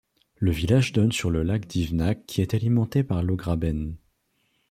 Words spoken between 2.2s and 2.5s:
qui